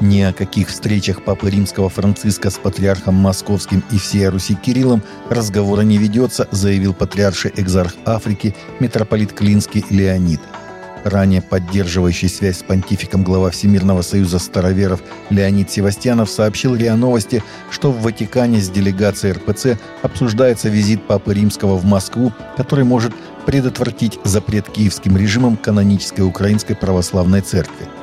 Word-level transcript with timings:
Ни 0.00 0.22
о 0.22 0.32
каких 0.32 0.68
встречах 0.68 1.22
Папы 1.22 1.50
Римского 1.50 1.90
Франциска 1.90 2.48
с 2.48 2.56
патриархом 2.56 3.14
Московским 3.16 3.84
и 3.90 3.98
всей 3.98 4.28
Руси 4.28 4.54
Кириллом 4.54 5.02
разговора 5.28 5.82
не 5.82 5.98
ведется, 5.98 6.48
заявил 6.50 6.94
патриарший 6.94 7.52
экзарх 7.56 7.94
Африки 8.06 8.56
митрополит 8.80 9.34
Клинский 9.34 9.84
Леонид. 9.90 10.40
Ранее 11.04 11.42
поддерживающий 11.42 12.28
связь 12.28 12.58
с 12.58 12.62
понтификом 12.62 13.24
глава 13.24 13.50
Всемирного 13.50 14.00
союза 14.00 14.38
староверов 14.38 15.02
Леонид 15.28 15.70
Севастьянов 15.70 16.30
сообщил 16.30 16.74
РИА 16.74 16.96
Новости, 16.96 17.42
что 17.70 17.92
в 17.92 18.02
Ватикане 18.02 18.60
с 18.60 18.70
делегацией 18.70 19.34
РПЦ 19.34 19.78
обсуждается 20.02 20.70
визит 20.70 21.06
Папы 21.06 21.34
Римского 21.34 21.76
в 21.76 21.84
Москву, 21.84 22.32
который 22.56 22.84
может 22.84 23.12
предотвратить 23.44 24.18
запрет 24.24 24.68
киевским 24.68 25.16
режимом 25.16 25.56
канонической 25.56 26.24
Украинской 26.24 26.74
Православной 26.74 27.40
Церкви. 27.40 27.99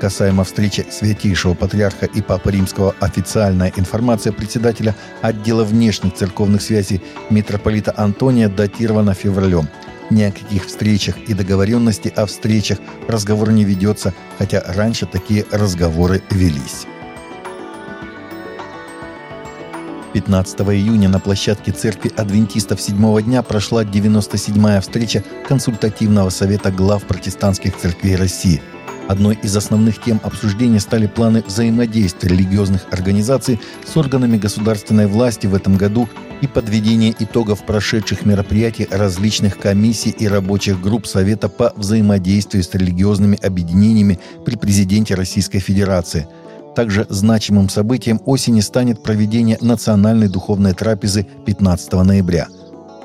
Касаемо 0.00 0.44
встречи 0.44 0.86
Святейшего 0.90 1.54
Патриарха 1.54 2.06
и 2.06 2.22
Папы 2.22 2.52
Римского 2.52 2.94
официальная 3.00 3.72
информация 3.76 4.32
председателя 4.32 4.94
отдела 5.22 5.64
внешних 5.64 6.14
церковных 6.14 6.62
связей 6.62 7.02
митрополита 7.30 7.92
Антония 7.96 8.48
датирована 8.48 9.14
февралем. 9.14 9.68
Ни 10.10 10.22
о 10.22 10.32
каких 10.32 10.66
встречах 10.66 11.16
и 11.26 11.34
договоренности 11.34 12.12
о 12.14 12.26
встречах 12.26 12.78
разговор 13.08 13.50
не 13.50 13.64
ведется, 13.64 14.14
хотя 14.38 14.62
раньше 14.66 15.06
такие 15.06 15.44
разговоры 15.50 16.22
велись. 16.30 16.86
15 20.14 20.60
июня 20.60 21.08
на 21.08 21.20
площадке 21.20 21.72
церкви 21.72 22.10
адвентистов 22.16 22.80
седьмого 22.80 23.20
дня 23.20 23.42
прошла 23.42 23.84
97-я 23.84 24.80
встреча 24.80 25.22
консультативного 25.46 26.30
совета 26.30 26.70
глав 26.70 27.04
протестантских 27.04 27.76
церквей 27.76 28.16
России– 28.16 28.62
Одной 29.08 29.38
из 29.42 29.56
основных 29.56 30.02
тем 30.02 30.20
обсуждения 30.22 30.80
стали 30.80 31.06
планы 31.06 31.42
взаимодействия 31.46 32.28
религиозных 32.28 32.82
организаций 32.90 33.58
с 33.86 33.96
органами 33.96 34.36
государственной 34.36 35.06
власти 35.06 35.46
в 35.46 35.54
этом 35.54 35.78
году 35.78 36.10
и 36.42 36.46
подведение 36.46 37.14
итогов 37.18 37.64
прошедших 37.64 38.26
мероприятий 38.26 38.86
различных 38.90 39.58
комиссий 39.58 40.10
и 40.10 40.28
рабочих 40.28 40.82
групп 40.82 41.06
Совета 41.06 41.48
по 41.48 41.72
взаимодействию 41.74 42.62
с 42.62 42.74
религиозными 42.74 43.38
объединениями 43.42 44.20
при 44.44 44.56
президенте 44.56 45.14
Российской 45.14 45.60
Федерации. 45.60 46.28
Также 46.76 47.06
значимым 47.08 47.70
событием 47.70 48.20
осени 48.26 48.60
станет 48.60 49.02
проведение 49.02 49.56
национальной 49.62 50.28
духовной 50.28 50.74
трапезы 50.74 51.26
15 51.46 51.92
ноября– 51.94 52.48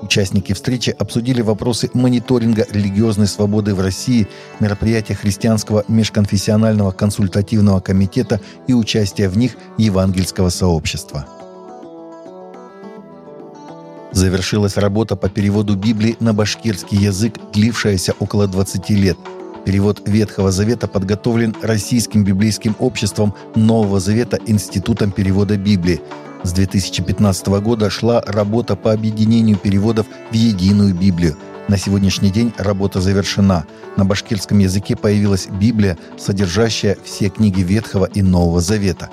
Участники 0.03 0.51
встречи 0.51 0.93
обсудили 0.99 1.41
вопросы 1.41 1.89
мониторинга 1.93 2.67
религиозной 2.69 3.25
свободы 3.25 3.73
в 3.73 3.79
России, 3.79 4.27
мероприятия 4.59 5.15
христианского 5.15 5.85
межконфессионального 5.87 6.91
консультативного 6.91 7.79
комитета 7.79 8.41
и 8.67 8.73
участия 8.73 9.29
в 9.29 9.37
них 9.37 9.55
евангельского 9.77 10.49
сообщества. 10.49 11.25
Завершилась 14.11 14.75
работа 14.75 15.15
по 15.15 15.29
переводу 15.29 15.77
Библии 15.77 16.17
на 16.19 16.33
башкирский 16.33 16.97
язык, 16.97 17.35
длившаяся 17.53 18.13
около 18.19 18.47
20 18.47 18.89
лет. 18.89 19.17
Перевод 19.65 20.01
Ветхого 20.05 20.51
Завета 20.51 20.89
подготовлен 20.89 21.55
Российским 21.61 22.25
библейским 22.25 22.75
обществом 22.79 23.33
Нового 23.55 24.01
Завета 24.01 24.37
Институтом 24.47 25.11
перевода 25.11 25.55
Библии– 25.55 26.01
с 26.43 26.51
2015 26.51 27.47
года 27.61 27.89
шла 27.89 28.21
работа 28.25 28.75
по 28.75 28.91
объединению 28.91 29.57
переводов 29.57 30.05
в 30.29 30.33
единую 30.33 30.93
Библию. 30.93 31.37
На 31.67 31.77
сегодняшний 31.77 32.29
день 32.29 32.53
работа 32.57 32.99
завершена. 32.99 33.65
На 33.95 34.03
башкирском 34.03 34.59
языке 34.59 34.95
появилась 34.95 35.47
Библия, 35.47 35.97
содержащая 36.17 36.97
все 37.03 37.29
книги 37.29 37.61
Ветхого 37.61 38.05
и 38.05 38.21
Нового 38.21 38.59
Завета. 38.59 39.09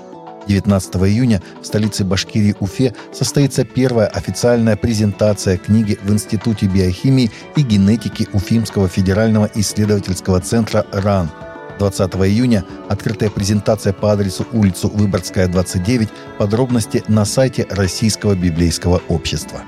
19 0.48 0.96
июня 0.96 1.42
в 1.62 1.66
столице 1.66 2.02
Башкирии 2.02 2.56
Уфе 2.58 2.94
состоится 3.12 3.64
первая 3.64 4.08
официальная 4.08 4.76
презентация 4.76 5.58
книги 5.58 5.98
в 6.02 6.10
Институте 6.10 6.66
биохимии 6.66 7.30
и 7.54 7.62
генетики 7.62 8.26
Уфимского 8.32 8.88
федерального 8.88 9.48
исследовательского 9.54 10.40
центра 10.40 10.84
РАН– 10.92 11.30
20 11.80 12.14
июня 12.16 12.64
открытая 12.90 13.30
презентация 13.30 13.94
по 13.94 14.12
адресу 14.12 14.46
улицу 14.52 14.88
Выборгская, 14.88 15.48
29, 15.48 16.10
подробности 16.38 17.02
на 17.08 17.24
сайте 17.24 17.66
Российского 17.70 18.34
библейского 18.34 19.00
общества. 19.08 19.62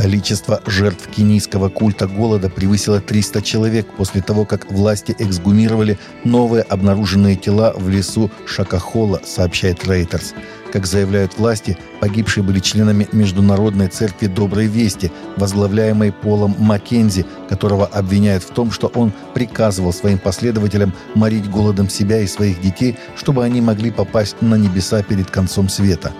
Количество 0.00 0.62
жертв 0.64 1.08
кенийского 1.14 1.68
культа 1.68 2.06
голода 2.08 2.48
превысило 2.48 3.02
300 3.02 3.42
человек 3.42 3.86
после 3.98 4.22
того, 4.22 4.46
как 4.46 4.72
власти 4.72 5.14
эксгумировали 5.18 5.98
новые 6.24 6.62
обнаруженные 6.62 7.36
тела 7.36 7.74
в 7.76 7.86
лесу 7.90 8.30
Шакахола, 8.46 9.20
сообщает 9.26 9.86
Рейтерс. 9.86 10.32
Как 10.72 10.86
заявляют 10.86 11.36
власти, 11.36 11.76
погибшие 12.00 12.42
были 12.42 12.60
членами 12.60 13.08
Международной 13.12 13.88
церкви 13.88 14.28
Доброй 14.28 14.68
Вести, 14.68 15.12
возглавляемой 15.36 16.12
Полом 16.12 16.56
Маккензи, 16.58 17.26
которого 17.50 17.84
обвиняют 17.84 18.42
в 18.42 18.50
том, 18.54 18.70
что 18.70 18.86
он 18.94 19.12
приказывал 19.34 19.92
своим 19.92 20.16
последователям 20.16 20.94
морить 21.14 21.50
голодом 21.50 21.90
себя 21.90 22.20
и 22.22 22.26
своих 22.26 22.62
детей, 22.62 22.96
чтобы 23.16 23.44
они 23.44 23.60
могли 23.60 23.90
попасть 23.90 24.40
на 24.40 24.54
небеса 24.54 25.02
перед 25.02 25.30
концом 25.30 25.68
света. 25.68 26.10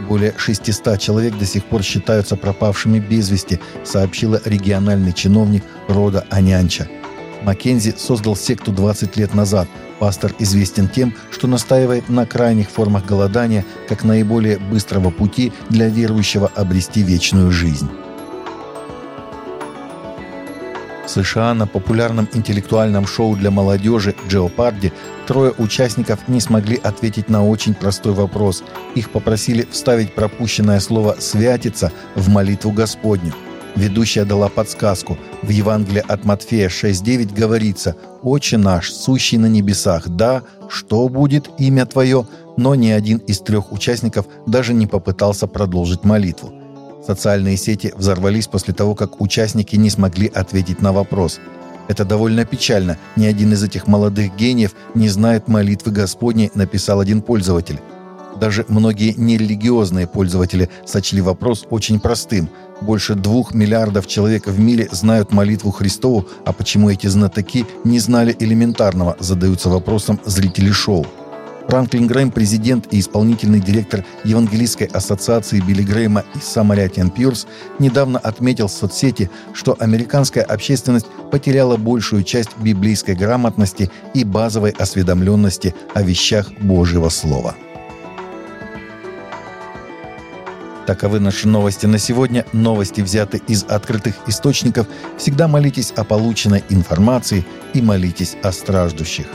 Более 0.00 0.34
600 0.36 0.98
человек 0.98 1.38
до 1.38 1.46
сих 1.46 1.64
пор 1.64 1.82
считаются 1.82 2.36
пропавшими 2.36 2.98
без 2.98 3.30
вести, 3.30 3.60
сообщила 3.84 4.40
региональный 4.44 5.12
чиновник 5.12 5.64
рода 5.88 6.26
Анянча. 6.30 6.88
Маккензи 7.42 7.94
создал 7.96 8.36
секту 8.36 8.72
20 8.72 9.16
лет 9.16 9.34
назад. 9.34 9.68
Пастор 9.98 10.32
известен 10.38 10.88
тем, 10.88 11.14
что 11.30 11.46
настаивает 11.46 12.08
на 12.08 12.26
крайних 12.26 12.68
формах 12.68 13.06
голодания 13.06 13.64
как 13.88 14.02
наиболее 14.02 14.58
быстрого 14.58 15.10
пути 15.10 15.52
для 15.68 15.88
верующего 15.88 16.50
обрести 16.54 17.02
вечную 17.02 17.50
жизнь. 17.50 17.88
США 21.14 21.54
на 21.54 21.66
популярном 21.66 22.28
интеллектуальном 22.34 23.06
шоу 23.06 23.36
для 23.36 23.50
молодежи 23.50 24.14
«Джеопарди» 24.28 24.92
трое 25.26 25.52
участников 25.58 26.28
не 26.28 26.40
смогли 26.40 26.76
ответить 26.82 27.28
на 27.28 27.46
очень 27.46 27.74
простой 27.74 28.12
вопрос. 28.12 28.64
Их 28.94 29.10
попросили 29.10 29.66
вставить 29.70 30.14
пропущенное 30.14 30.80
слово 30.80 31.16
«святица» 31.18 31.92
в 32.16 32.28
молитву 32.28 32.72
Господню. 32.72 33.32
Ведущая 33.76 34.24
дала 34.24 34.48
подсказку. 34.48 35.18
В 35.42 35.48
Евангелии 35.48 36.04
от 36.06 36.24
Матфея 36.24 36.68
6.9 36.68 37.34
говорится 37.34 37.96
«Отче 38.22 38.56
наш, 38.56 38.92
сущий 38.92 39.38
на 39.38 39.46
небесах, 39.46 40.08
да, 40.08 40.42
что 40.68 41.08
будет 41.08 41.48
имя 41.58 41.86
Твое?» 41.86 42.26
Но 42.56 42.76
ни 42.76 42.90
один 42.90 43.18
из 43.18 43.40
трех 43.40 43.72
участников 43.72 44.26
даже 44.46 44.74
не 44.74 44.86
попытался 44.86 45.48
продолжить 45.48 46.04
молитву. 46.04 46.52
Социальные 47.06 47.58
сети 47.58 47.92
взорвались 47.96 48.46
после 48.46 48.72
того, 48.72 48.94
как 48.94 49.20
участники 49.20 49.76
не 49.76 49.90
смогли 49.90 50.26
ответить 50.26 50.80
на 50.80 50.92
вопрос. 50.92 51.38
Это 51.86 52.04
довольно 52.06 52.46
печально. 52.46 52.96
Ни 53.16 53.26
один 53.26 53.52
из 53.52 53.62
этих 53.62 53.86
молодых 53.86 54.34
гениев 54.36 54.74
не 54.94 55.10
знает 55.10 55.46
молитвы 55.48 55.92
Господней, 55.92 56.50
написал 56.54 57.00
один 57.00 57.20
пользователь. 57.20 57.78
Даже 58.40 58.64
многие 58.68 59.14
нерелигиозные 59.16 60.06
пользователи 60.06 60.70
сочли 60.86 61.20
вопрос 61.20 61.66
очень 61.70 62.00
простым. 62.00 62.48
Больше 62.80 63.14
двух 63.14 63.54
миллиардов 63.54 64.06
человек 64.06 64.46
в 64.46 64.58
мире 64.58 64.88
знают 64.90 65.30
молитву 65.30 65.70
Христову, 65.70 66.26
а 66.44 66.52
почему 66.52 66.90
эти 66.90 67.06
знатоки 67.06 67.66
не 67.84 67.98
знали 67.98 68.34
элементарного, 68.38 69.16
задаются 69.20 69.68
вопросом 69.68 70.18
зрители 70.24 70.72
шоу. 70.72 71.06
Франклин 71.68 72.06
Грэм, 72.06 72.30
президент 72.30 72.92
и 72.92 73.00
исполнительный 73.00 73.60
директор 73.60 74.04
Евангелийской 74.24 74.86
ассоциации 74.86 75.60
Билли 75.60 75.82
Грэма 75.82 76.24
и 76.34 76.38
Самарятиан 76.38 77.10
Пьюрс, 77.10 77.46
недавно 77.78 78.18
отметил 78.18 78.68
в 78.68 78.72
соцсети, 78.72 79.30
что 79.52 79.76
американская 79.80 80.44
общественность 80.44 81.06
потеряла 81.30 81.76
большую 81.76 82.22
часть 82.22 82.56
библейской 82.58 83.14
грамотности 83.14 83.90
и 84.14 84.24
базовой 84.24 84.70
осведомленности 84.70 85.74
о 85.94 86.02
вещах 86.02 86.52
Божьего 86.60 87.08
Слова. 87.08 87.56
Таковы 90.86 91.18
наши 91.18 91.48
новости 91.48 91.86
на 91.86 91.98
сегодня. 91.98 92.44
Новости 92.52 93.00
взяты 93.00 93.40
из 93.48 93.64
открытых 93.64 94.14
источников. 94.26 94.86
Всегда 95.16 95.48
молитесь 95.48 95.92
о 95.96 96.04
полученной 96.04 96.62
информации 96.68 97.44
и 97.72 97.80
молитесь 97.80 98.36
о 98.42 98.52
страждущих. 98.52 99.26